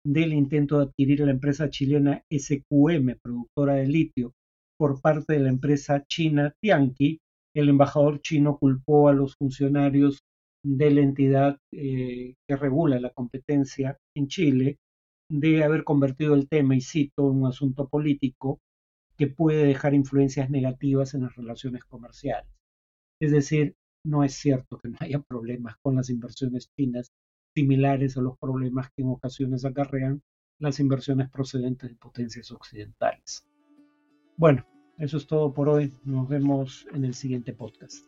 del 0.06 0.34
intento 0.34 0.78
de 0.78 0.86
adquirir 0.86 1.22
la 1.22 1.32
empresa 1.32 1.72
chilena 1.72 2.24
SQM, 2.30 3.18
productora 3.20 3.74
de 3.74 3.88
litio, 3.88 4.34
por 4.78 5.02
parte 5.02 5.34
de 5.34 5.40
la 5.40 5.50
empresa 5.50 6.06
china 6.08 6.54
Tianqi, 6.62 7.20
el 7.56 7.70
embajador 7.70 8.22
chino 8.22 8.58
culpó 8.58 9.10
a 9.10 9.14
los 9.14 9.36
funcionarios 9.36 10.24
de 10.64 10.92
la 10.92 11.02
entidad 11.02 11.58
eh, 11.72 12.36
que 12.48 12.56
regula 12.56 13.00
la 13.00 13.12
competencia 13.12 13.98
en 14.16 14.28
Chile 14.28 14.78
de 15.30 15.64
haber 15.64 15.84
convertido 15.84 16.36
el 16.36 16.48
tema, 16.48 16.76
y 16.76 16.82
cito, 16.82 17.30
en 17.30 17.38
un 17.38 17.48
asunto 17.48 17.88
político 17.88 18.60
que 19.18 19.28
puede 19.28 19.66
dejar 19.66 19.94
influencias 19.94 20.50
negativas 20.50 21.14
en 21.14 21.24
las 21.24 21.36
relaciones 21.36 21.84
comerciales. 21.86 22.52
Es 23.20 23.32
decir, 23.32 23.76
no 24.06 24.24
es 24.24 24.34
cierto 24.34 24.78
que 24.78 24.90
no 24.90 24.98
haya 25.00 25.20
problemas 25.20 25.76
con 25.82 25.96
las 25.96 26.10
inversiones 26.10 26.70
chinas 26.78 27.12
similares 27.56 28.16
a 28.18 28.22
los 28.22 28.38
problemas 28.38 28.90
que 28.92 29.02
en 29.02 29.10
ocasiones 29.10 29.66
acarrean 29.66 30.22
las 30.60 30.80
inversiones 30.80 31.30
procedentes 31.30 31.90
de 31.90 31.96
potencias 31.96 32.52
occidentales. 32.52 33.44
Bueno, 34.38 34.64
eso 35.00 35.18
es 35.18 35.26
todo 35.26 35.52
por 35.52 35.68
hoy. 35.68 35.92
Nos 36.04 36.30
vemos 36.30 36.86
en 36.94 37.06
el 37.06 37.16
siguiente 37.16 37.54
podcast. 37.54 38.06